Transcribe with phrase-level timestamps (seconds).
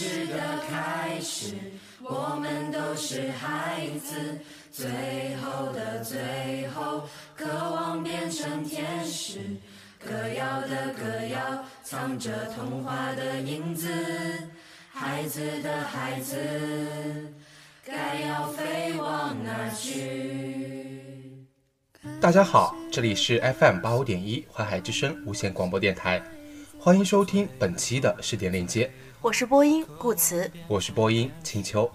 [0.00, 0.34] 事的
[0.66, 1.54] 开始，
[2.00, 4.38] 我们都是孩子，
[4.72, 4.88] 最
[5.36, 7.06] 后的最后，
[7.36, 9.40] 渴望变成天使。
[9.98, 13.90] 歌谣的歌谣，藏着童话的影子，
[14.90, 16.34] 孩子的孩子，
[17.84, 21.02] 该要飞往哪去？
[22.18, 26.22] 大家好，这里是 FM 八五点一淮海之声无线广播电台，
[26.78, 28.90] 欢迎收听本期的试点链接。
[29.22, 31.90] 我是播音顾慈，我是播音青秋。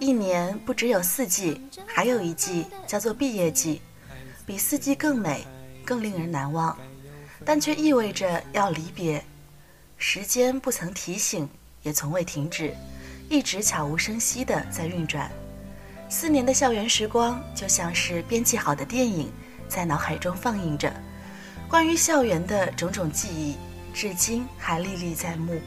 [0.00, 3.80] 一年不只有四季，还有一季叫做毕业季，
[4.44, 5.46] 比四季更美，
[5.84, 6.76] 更令人难忘，
[7.44, 9.24] 但却意味着要离别。
[9.98, 11.48] 时间不曾提醒，
[11.84, 12.74] 也从未停止，
[13.28, 15.30] 一直悄无声息地在运转。
[16.08, 19.30] 四年的校园时光，就像是编辑好的电影，
[19.68, 20.92] 在脑海中放映着，
[21.68, 23.54] 关于校园的种种记忆，
[23.94, 25.60] 至今还历历在目。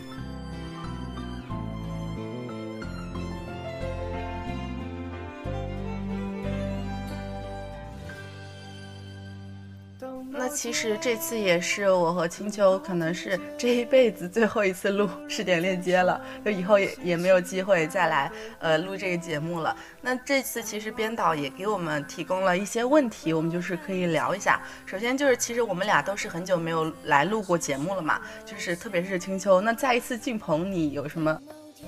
[10.53, 19.75] 其实这次也是我和青秋可能是这一辈子最后一次录试点链接了，就以后也也没有机会再来呃录这个节目了。
[20.01, 24.61] 那这次其实编导也给我们提供了一些问题，我们就是可以聊一下。
[24.85, 31.41] 首先就是其实我们俩都是很久没有来录过节目了嘛，就是特别是青秋，那再一次进棚，你有什么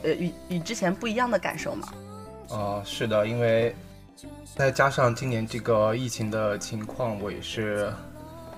[0.03, 1.93] 呃与与之前不一样的感受吗？
[2.49, 3.75] 哦，是的，因为
[4.55, 7.93] 再加上今年这个疫情的情况，我也是。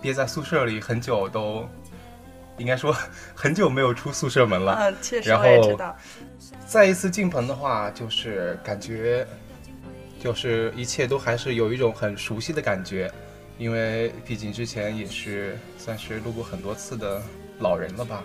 [0.01, 1.67] 憋在宿舍里很久，都
[2.57, 2.95] 应该说
[3.33, 4.75] 很久没有出宿舍门了。
[4.79, 5.95] 嗯，确实，然后知道。
[6.67, 9.25] 再一次进棚的话，就是感觉，
[10.19, 13.11] 就是一切都还是有一种很熟悉的感觉，
[13.57, 17.21] 因为毕竟之前也是算是录过很多次的
[17.59, 18.23] 老人了吧。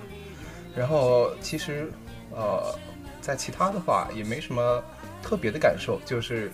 [0.75, 1.91] 然后其实，
[2.31, 2.75] 呃，
[3.21, 4.83] 在其他的话也没什么
[5.23, 6.51] 特别的感受，就是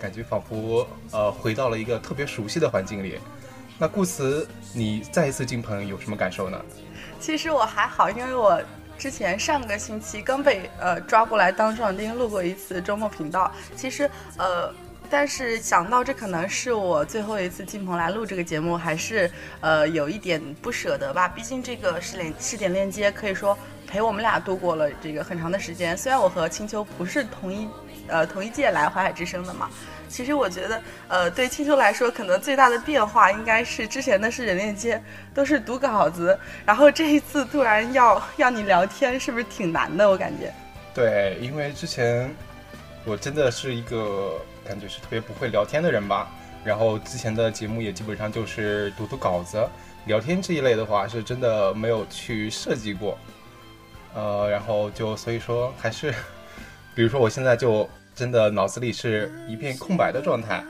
[0.00, 3.18] 感觉仿佛呃回到了一个特别熟悉的环境里。
[3.78, 6.60] 那顾辞，你再一次进棚有什么感受呢？
[7.20, 8.60] 其实我还好，因为我
[8.98, 13.52] 之前上个星期刚被呃抓过来当壮丁录过一次周末频道。
[13.76, 14.74] 其实呃，
[15.08, 19.30] 但是想到这可能是我最后一次进棚来录这个节目，还是
[19.60, 21.28] 呃有一点不舍得吧。
[21.28, 23.56] 毕竟这个试点试点链接可以说
[23.86, 25.96] 陪我们俩度过了这个很长的时间。
[25.96, 27.68] 虽然我和青秋不是同一
[28.08, 29.70] 呃同一届来淮海之声的嘛。
[30.08, 35.00] 其实我觉得，呃，对青秋来说，可能最大的变化应该是之前的是人链接
[35.34, 40.08] 都是读稿子，然后这一次突然要要你聊天，是不是挺难的？
[40.08, 40.52] 我感觉。
[40.94, 42.34] 对，因为之前
[43.04, 44.32] 我真的是一个
[44.66, 46.28] 感觉是特别不会聊天的人吧，
[46.64, 49.64] 然后之前的节目也基本上就是读读稿子，
[50.06, 53.16] 聊天这一类的话是真的没有去设计过，
[54.14, 56.12] 呃，然后就所以说还是，
[56.96, 57.88] 比如说我现在就。
[58.18, 60.64] 真的脑子里是一片空白的状态。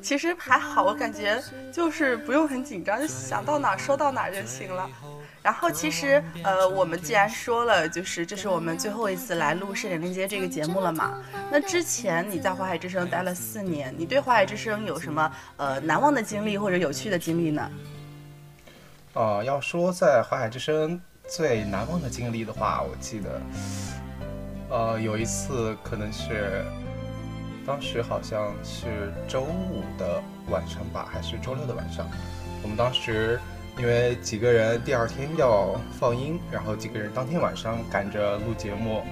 [0.00, 1.42] 其实还好，我感觉
[1.72, 4.88] 就是不用很紧张，就想到哪说到哪就行了。
[5.42, 11.20] 然后其实呃，我们既然说了，就是这是我们最后一次来录《试点链接》这个节目了嘛。
[11.50, 17.68] 那之前你在华海之声待了四年，你对华海之声有什么呃难忘的经历或者有趣的经历呢？
[19.14, 23.42] 呃，要说在华海之声最难忘的经历的话，我记得。
[24.68, 26.64] 呃，有一次可能是，
[27.64, 32.04] 当时好像是周五的晚上吧，还是周六的晚上。
[32.62, 33.38] 我们当时
[33.78, 39.04] 因为几个人第二天要放音，然后几个人当天晚上赶着录节目。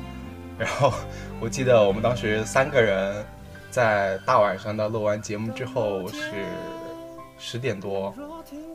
[0.59, 0.93] 然后
[1.41, 3.25] 我记得我们当时三个人
[3.71, 6.33] 在大晚上的录完节目之后是
[7.39, 8.13] 十点多，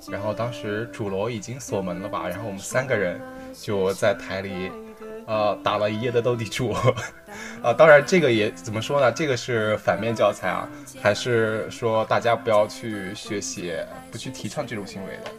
[0.09, 3.19] 然后当时主楼已经锁门了吧，然后我们三个人
[3.53, 4.71] 就在台里。
[5.29, 6.71] 呃，打了一夜的斗地主，
[7.61, 9.11] 啊，当然这个也怎么说呢？
[9.11, 10.67] 这个是反面教材啊，
[10.99, 13.71] 还是说大家不要去学习，
[14.11, 15.29] 不去提倡这种行为的？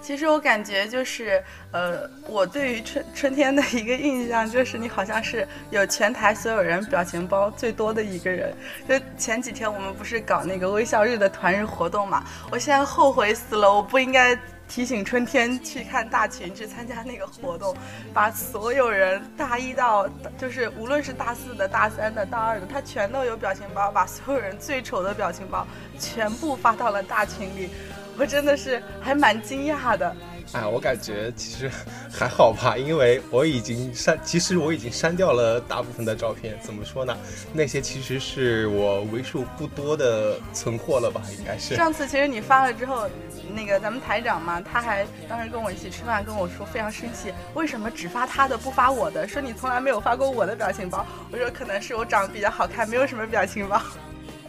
[0.00, 8.54] 其实我感觉就是，呃，我对于春春天的一个印象就是，你好像是有全台所有人表情包最多的一个人。
[8.88, 12.22] 就前几天我们不是搞那个微笑日的团日活动嘛，
[12.52, 14.38] 我现在后悔死了，我不应该。
[14.74, 17.76] 提醒春天去看大群，去参加那个活动，
[18.12, 25.64] 把所有人大一到就是无论是大四的、大三的、大二的，他全都有表情包，把所有人最丑的表情包
[25.96, 27.70] 全部发到了大群里，
[28.18, 30.12] 我真的是还蛮惊讶的。
[30.54, 31.68] 哎，我感觉其实
[32.12, 36.56] 还好吧，因为我已经删，其实我已经删掉了大部分的照片。
[36.62, 37.16] 怎么说呢？
[37.52, 41.74] 那些其实是我为数不多的存货了吧，应该是。
[41.74, 43.08] 上次其实你发了之后，
[43.52, 49.26] 那个咱们台长嘛，他还当时跟我一起吃饭，跟我说非常生气，为什么只发他的不发我的？
[49.26, 51.04] 说你从来没有发过我的表情包。
[51.32, 53.82] 我说可能是我长得比较好看，没有什么表情包。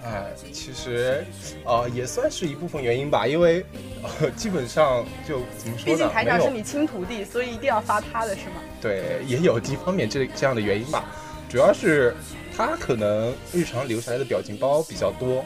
[0.05, 1.25] 哎，其实，
[1.63, 3.65] 呃，也算是一部分原因吧，因为，
[4.03, 5.83] 呃， 基本上就怎么说呢？
[5.85, 8.61] 毕竟台长是你亲徒弟，所以一定要发他的是吗？
[8.79, 11.05] 对，也有一方面这这样的原因吧，
[11.49, 12.15] 主要是
[12.55, 15.43] 他可能日常留下来的表情包比较多，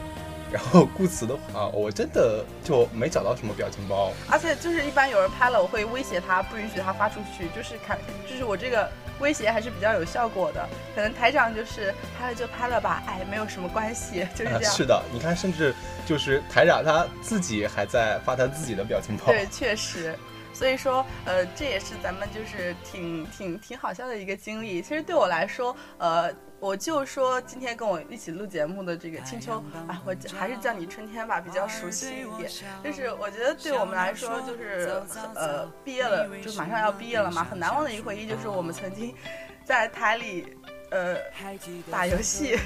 [0.52, 4.12] 然后故此的话，我真的就没找到什么表情包。
[4.30, 7.98] 而且就是一般有人拍了，我会威胁他，不允许他发出去，就是看，
[8.28, 8.90] 就是我这个。
[9.20, 14.64] 威胁还是比较有效果的，可能台长就是拍了就拍了吧，哎，没有什么关系，就是这样。
[14.64, 15.74] 是的，你看，甚至
[16.06, 19.26] 就是台长他自己还在发他自己的表情包。
[19.26, 20.18] 对，确实，
[20.54, 24.80] 所以说，呃，这也是咱们就是挺挺挺好笑的一个经历。
[24.80, 26.32] 其实对我来说，呃。
[26.60, 29.54] 我就说今天跟我一起录节目的这个青秋，
[29.88, 32.50] 啊，我还是叫你春天吧，比较熟悉一点。
[32.84, 35.02] 就是我觉得对我们来说，就是
[35.34, 39.14] 呃，毕业了，就马上要毕业了嘛，很难忘的一个回忆就是我们曾经
[39.64, 40.54] 在台里
[40.90, 41.16] 呃
[41.90, 42.58] 打游戏，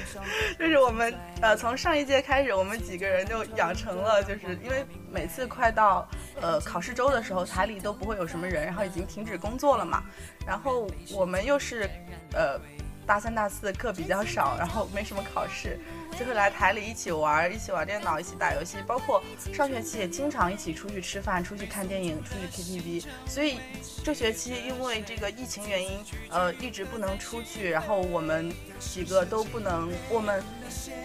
[0.59, 6.05] 就是我们呃从上一届开始，我们几个人就养成了，就是因为每次快到
[6.41, 10.03] 呃考试周的时候，台里都不会有什么人，然后已经停止工作了嘛，
[10.45, 11.89] 然后我们又是
[12.33, 12.59] 呃。
[13.05, 15.79] 大三、大四的课比较少，然后没什么考试，
[16.19, 18.77] 就会来台里一起玩，一起玩电脑，一起打游戏。
[18.87, 19.23] 包括
[19.53, 23.05] 上学期也经常一起出去吃饭、出去看电影、出去 KTV。
[23.27, 23.59] 所以
[24.03, 25.99] 这学期因为这个疫情原因，
[26.29, 27.69] 呃，一直不能出去。
[27.69, 30.43] 然后我们几个都不能，我们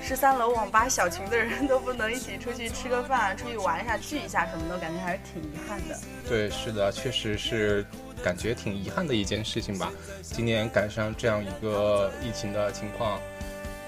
[0.02, 5.98] 十三楼网吧小群的人都不能一起出去吃个饭、出去玩一下、聚一下什么的，感觉还是挺遗憾的。
[6.26, 7.84] 对，是的，确实是。
[8.22, 9.90] 感觉挺遗憾的一件事情吧，
[10.22, 13.20] 今年赶上这样一个疫情的情况，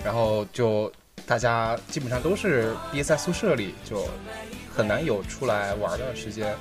[0.05, 0.91] 然后就
[1.27, 4.09] 大家基本上都是憋在宿舍里，就
[4.75, 6.55] 很难有出来玩的时间。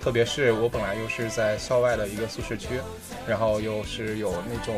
[0.00, 2.80] 特别是我本来又是在校外的一个宿舍区，
[3.28, 4.74] 然后又是有那种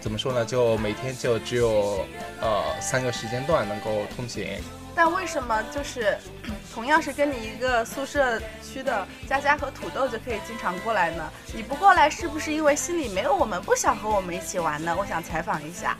[0.00, 2.06] 怎么说呢，就每天就只有
[2.40, 4.46] 呃三个时间段能够通行。
[4.94, 6.16] 但为什么就是
[6.72, 11.30] 同样是跟你一个宿舍区的佳佳和土豆就可以经常过来呢？
[11.54, 14.94] 你不过来是不是因为心里没有我们，不想和我们一起玩呢？
[14.98, 15.96] 我想采访一下。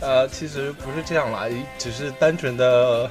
[0.00, 1.46] 呃，其实不是这样啦，
[1.78, 3.10] 只是单纯的。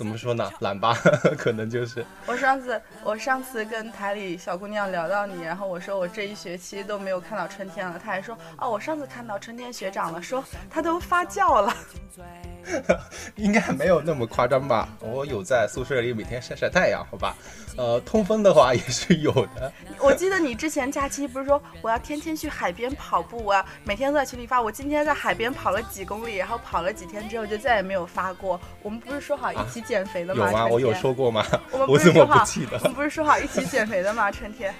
[0.00, 0.50] 怎么说呢？
[0.60, 0.94] 懒吧，
[1.36, 2.02] 可能就是。
[2.24, 11.76] 我上次我上次跟台里小姑娘聊到你，然后我说我这一学期都没有看到春天了，她还说哦，我上次看到春天学长了，说他都发酵了。
[13.36, 14.88] 应该没有那么夸张吧？
[15.00, 17.36] 我有在宿舍里每天晒晒太阳，好吧？
[17.76, 19.70] 呃，通风的话也是有的。
[19.98, 23.64] 我记得你之前假期不是说我要天天去海边跑步啊？
[23.84, 28.58] 每天都在群里发，我今天在海边跑了几公里，然后跑了几天之后就再也没有发过。
[28.82, 30.48] 我们不是说好一起减肥的吗？
[30.50, 30.66] 有啊？
[30.68, 31.44] 我有说过吗？
[31.72, 32.44] 我们不是说好，
[32.84, 34.30] 我们不是说好一起减肥的吗？
[34.32, 34.72] 春天。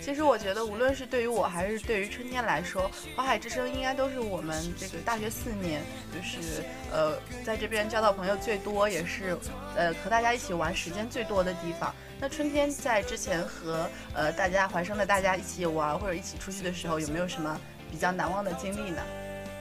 [0.00, 5.80] 其实我觉得，无论是对于我还是对于春天来说，华海之声应该都是我们这个大学四年，
[6.14, 6.62] 就是
[6.92, 9.36] 呃，在这边交到朋友最多，也是
[9.74, 11.92] 呃和大家一起玩时间最多的地方。
[12.20, 17.58] 那春天在之前和呃大家怀生的大家一起玩或者一起出去的时候，有没有什么
[17.90, 19.00] 比较难忘的经历呢？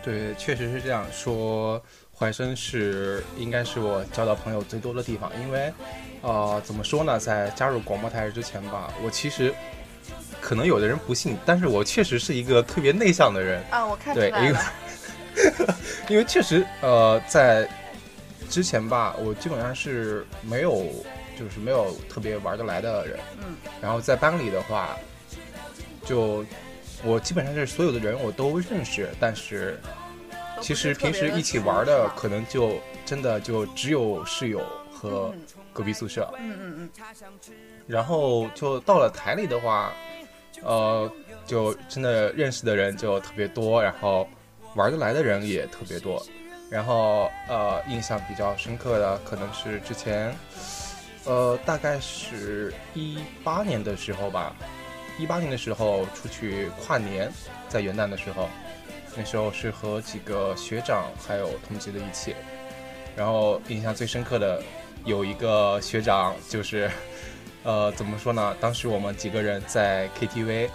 [0.04, 1.81] 对，确实是这样说，
[2.24, 5.74] 怀生是应该是我交到朋友最多的地方，因为
[6.22, 9.54] 呃怎么说呢，在加入广播台之前吧，我其实。
[10.42, 14.38] 可能有的人不信，但是我确实是一个特别内向的人啊，我看出来了。
[14.38, 14.60] 对，因为
[16.10, 17.65] 因为确实，呃，在
[18.50, 20.86] 之前吧，我基本上是没有，
[21.39, 23.18] 就是没有特别玩得来的人。
[23.38, 23.56] 嗯。
[23.82, 24.98] 然后在班里的话，
[26.06, 26.44] 就
[27.06, 29.80] 我基本上是所有的人我都认识，但是
[30.63, 35.34] 其实平时一起玩的可能就真的就只有室友和
[35.72, 36.34] 隔壁宿舍。
[36.39, 36.89] 嗯嗯嗯。
[37.86, 39.93] 然后就到了台里的话。
[40.62, 41.12] 呃，
[41.46, 44.25] 就真的认识的人就特别多，然后
[44.75, 46.25] 玩得来的人也特别多，
[46.70, 50.34] 然后呃，印象比较深刻的可能是之前，
[51.25, 54.55] 呃，大概是一八年的时候吧，
[55.20, 57.29] 一八年的时候出去跨年，
[57.67, 58.48] 在元旦的时候，
[59.17, 62.36] 那时候是和几个学长还有同级的一起，
[63.15, 64.62] 然后印象最深刻的
[65.05, 66.89] 有一个学长就是。
[67.65, 68.53] 呃，怎么说呢？
[68.60, 70.67] 当时我们几个人在 KTV，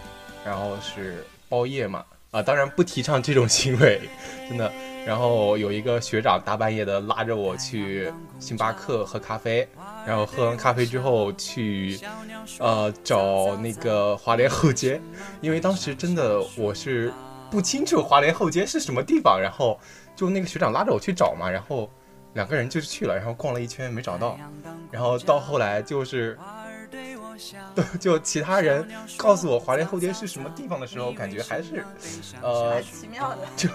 [0.43, 4.01] 然后是包夜嘛，啊，当然不提倡这种行为，
[4.49, 4.73] 真的。
[5.05, 9.69] 然后有一个学长大半夜的拉着我去星巴克喝咖啡，
[10.07, 12.01] 然后喝完咖啡之后去，
[12.59, 14.99] 呃，找那个华联后街，
[15.43, 17.13] 因为当时真的我是
[17.51, 19.79] 不清楚华联后街是什么地方，然后
[20.15, 21.91] 就那个学长拉着我去找嘛，然后
[22.35, 24.39] 两个人就去了，然后逛了一圈没找到，
[24.91, 26.39] 然后到后来就是。
[28.01, 31.85] 就其他人告诉我华联后街是什么地方的时候，感觉还是，
[32.43, 33.39] 呃，奇妙的。
[33.57, 33.69] 就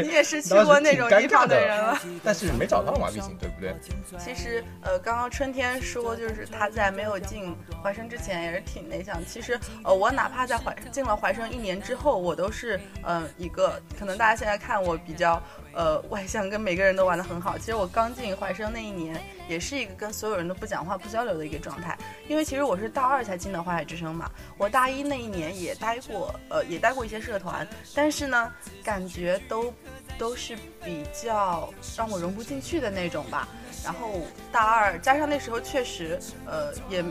[0.00, 3.74] 你也是去过那种地方的人了，但是没找到嘛，毕竟对不对？
[4.18, 9.24] 其实，呃，刚刚春天说，就是他在没有进怀生之前也是挺内向。
[9.24, 15.42] 其实，呃，我哪怕在怀进了怀生一年之后，我都是，嗯，一个可能大家现在看我比较。
[15.74, 17.58] 呃，外向跟每个人都玩得很好。
[17.58, 21.98] 其实我刚进怀生那一年，也是一个跟所有人都不讲话、不交流的一个状态。
[22.28, 28.52] 因为其实我是大二才进的淮海之声嘛，我大一那一年也待过，呃，也待过一些社团，但是呢，
[28.82, 29.72] 感觉都
[30.18, 33.48] 都是比较让我融不进去的那种吧。
[33.84, 37.04] 然后大二加上那时候确实，呃，也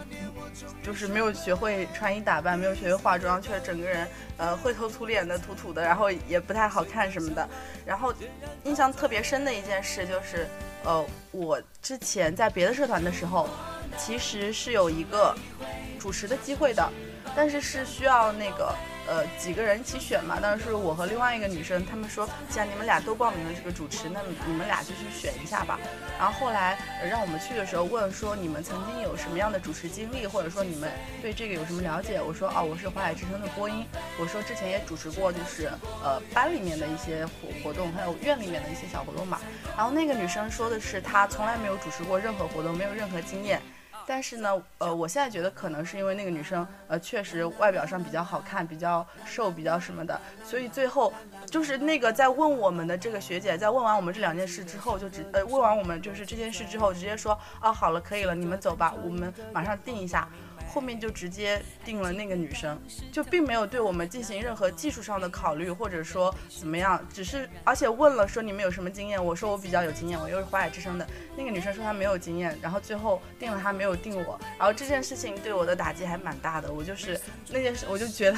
[0.82, 4.08] 就是没有学会穿衣打扮，没有学会化妆，确实整个人
[4.38, 7.48] 呃灰头土脸的、土土的，然后也不太好看什么的。
[7.86, 8.14] 然后
[8.64, 10.48] 印象特别深的一件事就是，
[10.84, 13.48] 呃，我之前在别的社团的时候，
[13.98, 15.36] 其实是有一个
[16.00, 16.92] 主持的机会的，
[17.36, 18.74] 但是是需要那个。
[19.07, 20.39] 呃，几个人一起选嘛？
[20.39, 25.79] 当时我和另外一个女生，他们说，既然你们俩都报名了这个主持，那你们俩就去选一下吧。
[26.17, 26.77] 然后后来
[27.10, 30.89] 让我们去的时候，问说你们曾经有什么样的主持经历，或者说你们
[31.22, 32.22] 对这个有什么了解？
[32.22, 33.86] 我说哦，我是华海之声的播音。
[34.19, 35.69] 我说之前也主持过，就是
[36.01, 39.41] 呃班里面的一些活活动，还有院里面的一些小活动嘛。
[39.75, 43.62] 然后那个女生说的是，她从来没有主持过任何活动，没有任何经验。
[44.05, 51.13] 但是呢，呃，我现在觉得可能是因为那个女生，呃，确实外表上比较好看，比较瘦，比较什么的，所以最后
[51.45, 60.27] 就是那个在问我们的这个学姐，在问完我们这两件事之后，就直呃问完我们就是这件事之后，直接说，啊，好了，可以了，你们走吧，我们马上定一下。
[60.67, 71.08] 后面就直接定了那个女生，就并没有对我们进行任何技术上的考虑，或者说怎么样，只是而且问了说你们有什么经验，我说我比较有经验，我又是华海之声的。
[71.36, 78.38] 那个女生说她没有经验，然后最后定了她没有定我，然后这件事情对我的打击还蛮大的，我就是那件事我就觉得。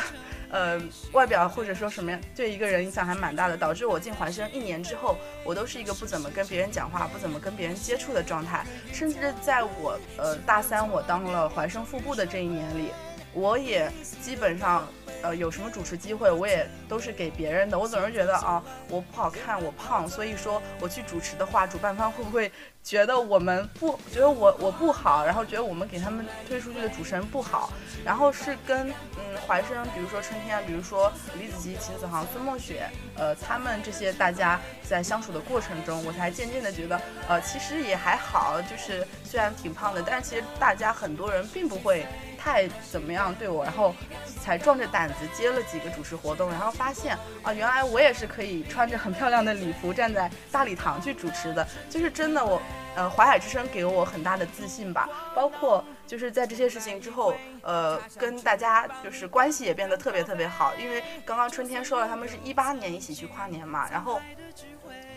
[0.56, 0.82] 呃，
[1.12, 12.92] 外表或者说什么样，对一个人影响还蛮大的，导致我进怀生一年之后，我都是一个不怎么跟别人讲话、不怎么跟别人接触的状态，甚至在我呃大三我当了怀生副部的这一年里，
[13.34, 14.88] 我也基本上。
[15.22, 17.80] 呃，有什么主持机会，我也都是给别人的。
[17.80, 22.52] 我总是觉得啊，我不好看，我胖，所以说我去主持的话，主办方会不会
[22.86, 27.74] 觉得我们不觉得我我不好，然后觉得我们给他们推出去的主持人不好？
[28.06, 32.88] 然后是跟嗯怀生，比如说春天，比如说李子柒、秦子航、孙梦雪，
[33.18, 42.06] 呃，他们这些大家在相处的过程中，我才渐渐的觉得，呃，其实也还好，就是虽然挺胖的，但是其实大家很多人并不会。
[42.38, 43.96] 太怎么样对我，然后
[44.40, 52.62] 才壮着胆子接了几个主持活动，然后发现啊，原来我也是可以穿着很漂亮的礼服站在大礼堂去主持的，就是真的我，
[52.96, 64.22] 呃，淮海之声给了我很大的自信吧，包括就是在这些事情之后，呃，跟大家就是关系也变得特别特别好，因为刚刚春天说了，他们是一八年一起去跨年嘛，然后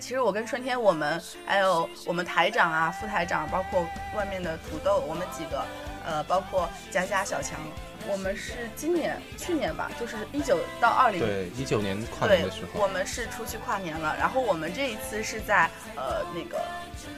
[0.01, 3.87] 其实我跟春天，我们还有我们台长啊、副台长，包括
[4.17, 5.65] 外面的土豆，我们几个。
[6.07, 7.61] 呃，包括佳佳、小强，
[8.09, 14.17] 我们是今年、去年吧，就是一九到二零，对，一九年跨年的时候，我们是出去跨年了。
[14.19, 16.65] 然后我们这一次是在呃那个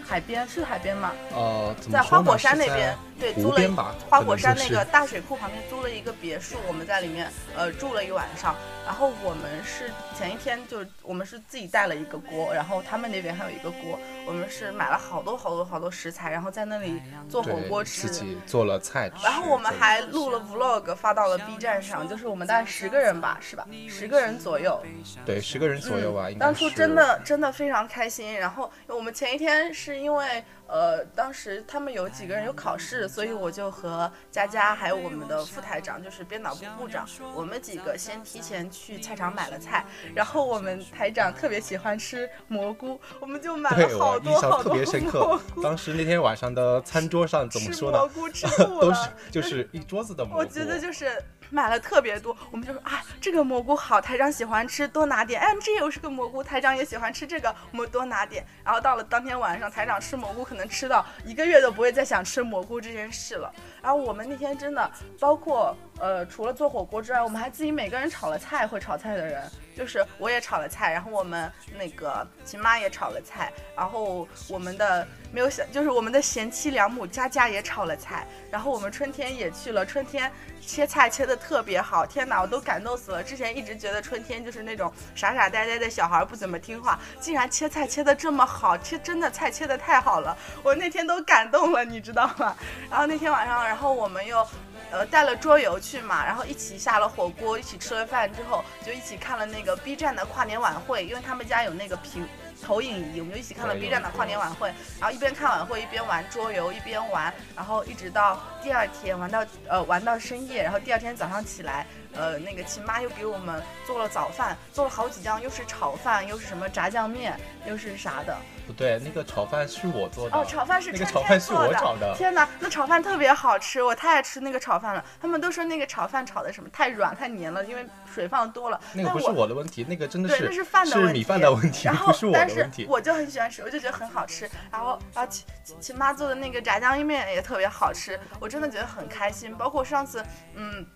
[0.06, 1.12] 海边，是海边吗？
[1.34, 8.54] 呃，在花果山那边，对，租了花果山那个大水库旁边租了一个别墅，我们在里面呃住了一晚上。
[8.87, 13.96] 然后我们是前一天就我们是自己带了一个锅，然后他们那边还有一个锅，
[14.26, 19.08] 我们是买了好多好多好多食材，然后在那里做火锅吃，自己做了菜。
[19.22, 23.64] 然后我们还录了 vlog 发到了 B 站上，就是我们大概十个人吧，是吧？
[23.88, 24.82] 十个人左右。
[25.25, 26.28] 对，十个人左右吧。
[26.40, 28.37] 当初真的真的非常开心。
[28.40, 30.45] 然后我们前一天是因为。
[30.73, 39.85] 呃，当时他们有几个人有考试，所以我就和佳佳还有我们的副台长，就是编导部部长，我们几个先提前去菜场买了菜。
[40.15, 45.61] 然后我们台长特别喜欢吃蘑菇，我们就买了好多好多蘑菇。
[45.61, 47.99] 当时那天晚上的餐桌上怎么说呢？
[47.99, 48.47] 蘑菇吃
[48.81, 50.39] 都是就是一桌子的蘑菇。
[50.39, 52.37] 我觉得就是买了特别多。
[52.50, 55.40] 我们就说啊，这个蘑菇好，台长喜欢吃，多拿点。
[55.40, 58.47] 哎，这又是个蘑菇，台长也喜欢吃这个，我们多拿点。
[58.64, 63.52] 然后到了当天晚上，台长吃蘑菇可能吃到一个月都不会再想吃蘑菇这件事了。
[63.83, 68.66] 然后我们那天真的，包括呃，除了做火锅之外，我们还自己每个人炒了菜。
[68.66, 69.42] 会炒菜的人，
[69.76, 80.30] 就是我也炒了菜，然后我们那个秦妈也炒了菜，然后我们的没有想，就是我们的贤妻良母佳佳也炒了菜，然后我们春天也去了，春天
[80.61, 83.23] 切菜切的特别好，天哪，我都感动死了。
[83.23, 92.57] 之前一直觉得春天就是那种傻傻呆呆的小孩，不怎么听话，竟然切菜切的这么好，切真的菜切的太好了，我那天都感动了，你知道吗？
[92.88, 94.47] 然后那天晚上，然后我们又。
[94.90, 102.26] 呃，带了桌游去嘛，然后一起下了火锅，一起吃了饭之后，就一起看了那个 B 站的跨年晚会，因为他们家有那个屏
[102.62, 111.87] 投影仪，我们就一起看了 B 站的跨年晚会，然后一边看晚会一边玩桌游，一边玩，然后一直到第二天玩到呃玩到深夜，然后第二天早上起来。
[112.14, 118.37] 呃，那个亲妈又给我们做了早饭，做了好几样，又是炒饭，又是什么炸酱面，又是啥的。
[118.67, 120.37] 不对，那个炒饭是我做的。
[120.37, 122.14] 哦，炒饭是那个炒饭是我炒的。
[122.17, 125.05] 天哪，那炒饭特别好吃，我太爱吃那个炒饭了。
[125.21, 128.81] 他们都说那个炒饭炒的什么太软太黏了，因为水放多了。
[128.93, 132.87] 那个不是我的问题，那个真的是那是饭的问题，是米饭的问题，不是我的问题。
[132.88, 134.49] 我就很喜欢吃，我就觉得很好吃。
[134.71, 135.45] 然后，然后亲
[135.81, 139.55] 亲妈做的那个炸酱面也特别好吃，我真的觉得很开心。
[139.57, 140.25] 包括上次，
[140.55, 140.87] 嗯。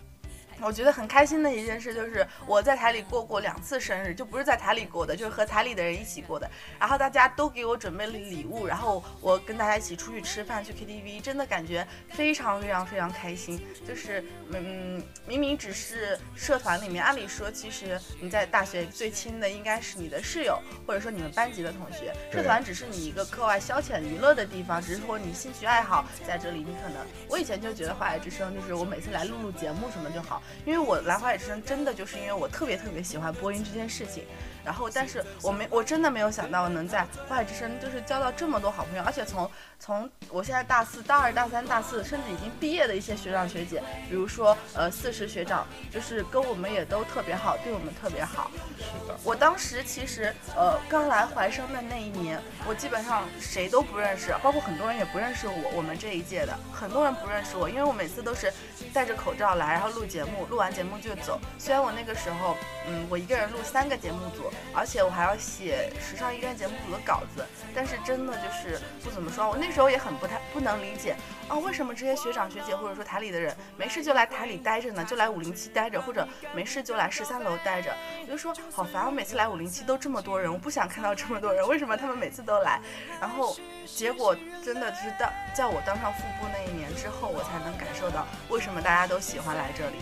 [0.60, 6.50] 我觉得很开心的一件事就是我在台里过过两次生日，就不是在台里过的，就是和台里的人一起过的。
[6.78, 13.60] 然后大家都给我准备了礼物，然后我跟大家一起出去吃饭、去 KTV，真的感觉非常非常非常开心。
[13.86, 22.14] 就是嗯，明明只是社团里面，按理说其实你在大学最亲的应该是你的室友，或者说你们班级的同学。
[22.32, 26.58] 社团只是你一个课外消遣娱乐的地方，只是说你兴趣爱好在这里。
[26.58, 30.42] 你可能我以前就觉得华海之声就是我每次来录录节目什么就好。
[30.64, 34.24] 因为我来花语之声，真的就是因为我特别特别喜欢播音这件事情。
[34.64, 48.50] 然后，但是我没，我真的没有想到能在花语之声就是交到这么多好朋友，而且从从我现在大四、大二、大三、大四，甚至已经毕业的一些学长学姐，比如说呃四十学长，就是跟我们也都特别好，对我们特别好。
[48.78, 49.14] 是的。
[49.22, 55.70] 我当时其实呃刚来怀生的那一年，我基本上谁都不认识，包括很多人也不认识我。
[55.74, 58.52] 我们这一届的很多人不认识我，因为我每次都是
[58.92, 61.40] 戴着口罩来，然后录节目，录完节目就走。
[61.58, 64.50] 虽然我那个时候，嗯，我一个人录三个节目组。
[64.72, 69.48] 而且我还要写时尚医院节目组的稿子，但是真的就是不怎么说。
[69.48, 71.16] 我那时候也很不太不能理解
[71.48, 75.04] 啊，为什么这些学长学姐或者说台里的人没事就来台里待着呢？
[75.04, 77.92] 就来五零七待着，或者没事就来十三楼待着。
[78.22, 82.80] 我就说好烦，我每次来五零七都这么多人，我不想看到这么多人，为什么他们每次都来？
[83.20, 89.96] 然后结果真的就是到在我当上副部那一年之后，我才能感受到为什么大家都喜欢来这里。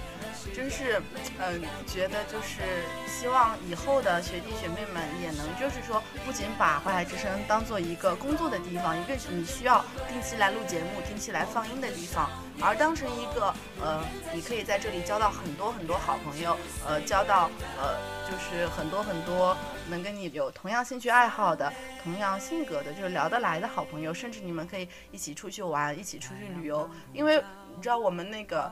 [0.54, 1.00] 真是，
[1.38, 2.62] 嗯，觉得就是
[3.06, 17.96] 希望以后的学弟学妹们也能，就是说，不仅把淮海之声当做一个工作的地方，一个你需要定期来录节目、定期来放音的地方，而当成一个，呃，你可以在这里交到很多很多好朋友，呃，交到，呃，
[18.28, 19.56] 就是很多很多
[19.88, 27.42] 能跟你有同样兴趣爱好的、同样性格的，就是聊得来的好朋友，甚至你们可以一起出去玩，一起出去旅游，因为
[27.74, 28.70] 你知道我们那个。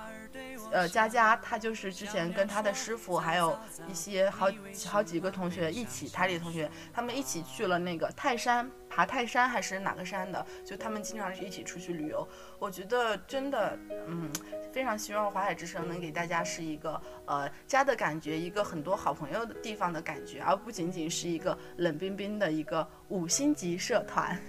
[0.71, 3.59] 呃，佳佳她就是之前跟她的师傅，还有
[3.89, 4.47] 一些好
[4.87, 10.47] 好几个同学一起，台里同学，他们一起去了那个泰山，爬泰山还是哪个山的？
[10.65, 12.27] 就他们经常是一起出去旅游。
[12.61, 14.31] 我觉得真的，嗯，
[14.73, 24.41] 非常希望华海之声能给大家是一个呃家的感觉，一个很多好朋友的地方的感觉，而不仅仅是一个冷冰冰的一个五星级社团。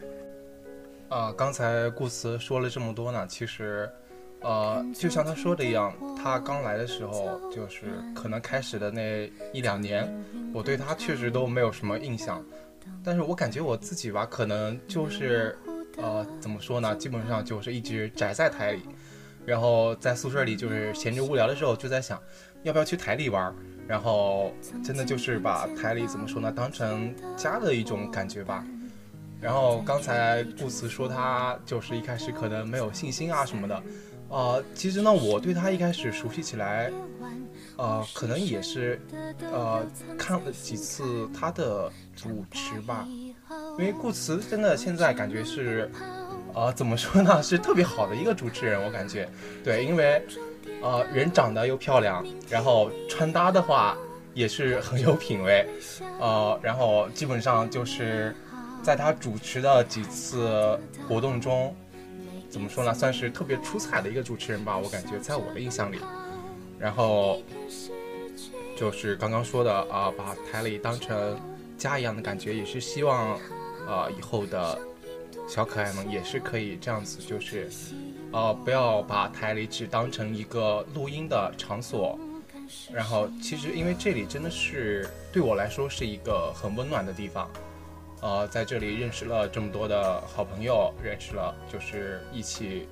[1.10, 3.92] 啊，刚才顾慈说了这么多呢，其实。
[4.42, 10.12] 呃，就像他说的一样，他刚来的时候，就是可能开始的那一两年，
[10.54, 12.44] 我对他确实都没有什么印象。
[13.04, 15.56] 但是我感觉我自己吧，可能就是，
[15.98, 16.96] 呃，怎么说呢？
[16.96, 18.82] 基本上就是一直宅在台里，
[19.46, 22.20] 然后在宿舍里就是闲着无聊的时候，就在想，
[22.64, 23.54] 要不要去台里玩。
[23.88, 28.66] 然后真的就是把台里怎么说呢，当成家的一种感觉吧。
[29.42, 33.84] 然后刚才顾慈说他就是一开始可能没有信心啊什么的。
[34.32, 36.90] 呃，其实呢，我对他一开始熟悉起来，
[37.76, 38.98] 呃，可能也是，
[39.52, 39.86] 呃，
[40.18, 43.06] 看了几次他的主持吧，
[43.78, 45.92] 因为顾慈真的现在感觉是，
[46.54, 49.30] 呃，怎么说呢，是特别好的一个主持人，我感觉，
[49.66, 50.26] 对，因为，
[50.82, 53.98] 呃，人长得又漂亮，然后穿搭的话
[54.34, 55.68] 也是很有品位，
[56.22, 58.34] 呃，然后基本上就是
[58.82, 61.76] 在他主持的几次活动中。
[62.52, 62.94] 怎么说呢？
[62.94, 65.98] 算是特别出彩的一个主持人吧，我感觉在我的印象里。
[66.78, 67.42] 然后
[68.76, 71.40] 就是刚刚说的啊，把台里当成
[71.78, 73.40] 家一样的感觉，也是希望
[73.88, 74.78] 啊以后的
[75.48, 77.70] 小可爱们也是可以这样子，就是
[78.32, 82.20] 呃不要把台里只当成一个录音的场所。
[82.94, 87.50] 然后其实因为这里真的是对我来说是一个很温暖的地方。
[88.22, 92.88] 呃，在这里认识了这么多的好朋友，认识了就是一起，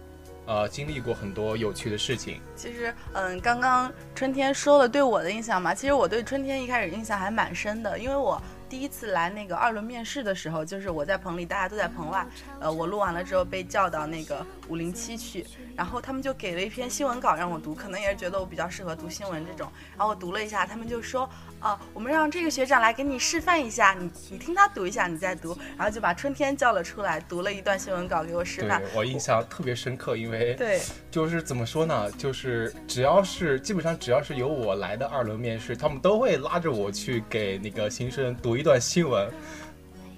[0.46, 2.42] 呃，经历过很多有趣的事情。
[2.56, 8.42] 其实，嗯，刚刚春天说了对我的印象嘛，其实我对春天一开始印象还蛮深的，因为我。
[8.70, 12.24] 第一次来那个二轮面试的时候，就是我在棚里，大家都在棚外。
[12.60, 15.44] 呃，我录完了之后被叫到那个五零七去，
[15.80, 19.72] 然后他们就给了一篇新闻稿让我读，可能也是觉得我比较适合读新闻这种。
[19.96, 21.30] 然后我读了一下，他们就说。
[21.60, 28.82] 啊，我们让这个学长来给你示范一下，你你听他读一下，你再读，然后就把春天叫了出来，读了一段新闻稿给我示范。
[28.96, 30.80] 我印象特别深刻，因为对，
[31.12, 39.30] 就是怎么说呢，就是只要是基本上只要是由我来的二轮面试，他们都会拉着我去给那个新生读一段新闻。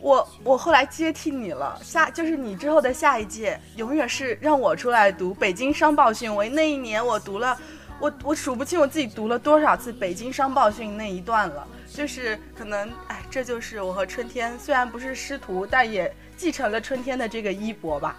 [0.02, 6.44] 我我后来接替你了，下就是你之后的下一届，永远是让我出来读《北京商报讯我》。
[6.50, 7.58] 那一年我读了。
[8.00, 18.16] 我我数不清我自己读了多少次《北京商报讯》那一段了，就是可能，哎，这就是我和春天虽然不是师徒，但也继承了春天的这个衣钵吧。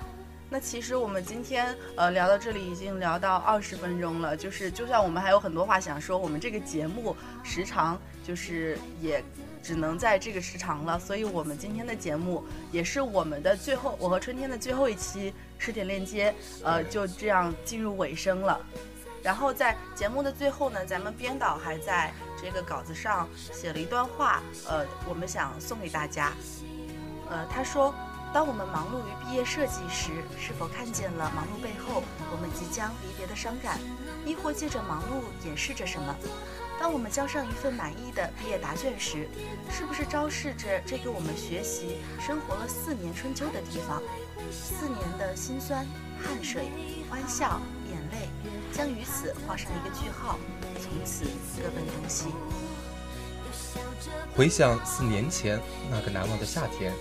[0.49, 9.21] 那其实我们今天呃聊到这里已经聊到二十分钟了，就是就算我们还有很多话想说，我们这个节目时长就是也
[9.63, 18.61] 只能在这个时长了，所以我们今天的节目也是我们的最后，我和春天的最后一期十点链接，呃，就这样进入尾声了。
[19.23, 26.33] 然后在节目的最后呢，咱们编导还在这个稿子上写了一段话，呃，我们想送给大家。
[27.31, 27.95] 呃，他说
[28.35, 33.79] ：“当我们忙碌于毕业设计时，是否看见了忙碌背后我们即将离别的伤感？
[34.27, 36.17] 亦或借着忙碌掩饰着什么？
[36.83, 39.29] 当我们交上一份满意的毕业答卷时，
[39.71, 44.03] 是不是昭示着这个我们学习生活了四年春秋的地方？
[44.51, 45.87] 四年的辛酸、
[46.21, 46.73] 汗水、
[47.09, 48.29] 欢笑、眼泪。”
[48.77, 50.41] 将于此画上一个句号，
[50.81, 51.25] 从此
[51.57, 52.27] 各奔东西。
[54.35, 56.93] 回想四年前那个难忘的夏天，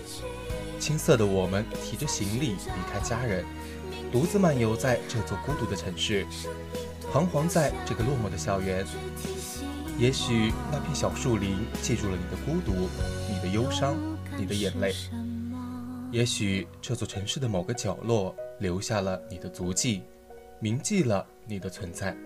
[0.79, 3.43] 青涩的我们提着行李离开家人，
[4.11, 6.27] 独自漫游在这座孤独的城市，
[7.11, 8.85] 彷徨在这个落寞的校园。
[10.01, 12.89] 也许那片小树林记住了你的孤独、
[13.29, 13.95] 你的忧伤、
[14.35, 14.91] 你的眼泪；
[16.11, 20.01] 也许这座城市的某个角落留下了你的足迹。
[20.59, 22.17] 铭记了你的存在。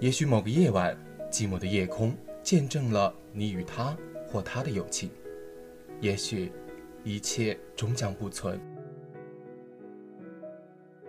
[0.00, 0.96] 也许某个夜晚，
[1.30, 3.94] 寂寞的夜空见证了你与他
[4.26, 5.10] 或他的友情。
[6.00, 6.50] 也许，
[7.04, 8.58] 一切终将不存。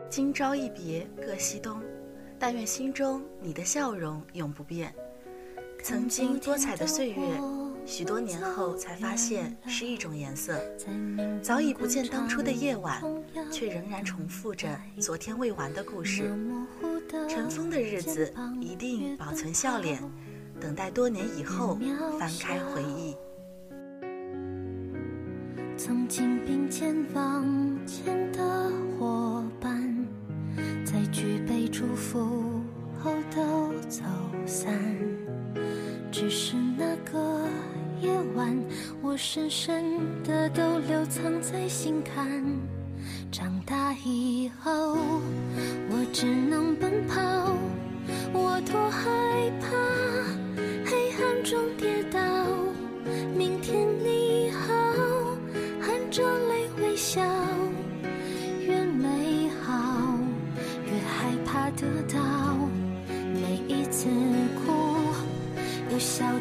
[0.10, 1.82] 今朝一别各西东，
[2.38, 4.94] 但愿心中你的笑容永不变。
[5.84, 7.18] 曾经多彩的岁月。
[7.86, 10.58] 许多年后才发现是一种颜色，
[11.42, 13.04] 早已不见当初的夜晚，
[13.52, 16.34] 却仍然重复着昨天未完的故事。
[17.28, 20.02] 尘封的日子一定保存笑脸，
[20.62, 21.78] 等待多年以后
[22.18, 23.14] 翻开回忆。
[25.76, 27.46] 曾经并肩往
[27.86, 29.94] 前的伙伴，
[30.86, 32.62] 在举杯祝福
[33.04, 34.04] 后都走
[34.46, 34.74] 散，
[36.14, 37.42] 只是那个。
[38.00, 38.56] 夜晚，
[39.02, 42.44] 我深深的都留藏在心坎。
[43.32, 44.96] 长大以后，
[45.90, 47.18] 我只能奔跑。
[48.32, 49.10] 我多害
[49.60, 49.68] 怕
[50.86, 52.20] 黑暗中跌倒。
[53.36, 54.74] 明天你好，
[55.82, 57.22] 含着泪微笑。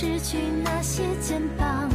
[0.00, 1.87] 失去那些肩膀。